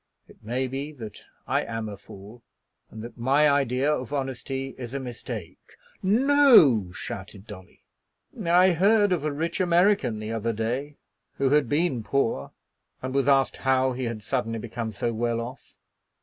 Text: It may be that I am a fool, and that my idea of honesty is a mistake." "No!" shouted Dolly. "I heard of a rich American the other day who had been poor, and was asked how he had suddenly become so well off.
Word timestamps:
It 0.27 0.43
may 0.43 0.65
be 0.67 0.91
that 0.93 1.25
I 1.45 1.61
am 1.61 1.87
a 1.87 1.95
fool, 1.95 2.41
and 2.89 3.03
that 3.03 3.19
my 3.19 3.47
idea 3.47 3.93
of 3.93 4.11
honesty 4.11 4.73
is 4.79 4.95
a 4.95 4.99
mistake." 4.99 5.59
"No!" 6.01 6.91
shouted 6.91 7.45
Dolly. 7.45 7.83
"I 8.43 8.71
heard 8.71 9.11
of 9.11 9.23
a 9.23 9.31
rich 9.31 9.61
American 9.61 10.17
the 10.17 10.31
other 10.33 10.53
day 10.53 10.95
who 11.35 11.49
had 11.49 11.69
been 11.69 12.01
poor, 12.01 12.49
and 13.03 13.13
was 13.13 13.27
asked 13.27 13.57
how 13.57 13.91
he 13.91 14.05
had 14.05 14.23
suddenly 14.23 14.57
become 14.57 14.91
so 14.91 15.13
well 15.13 15.39
off. 15.39 15.77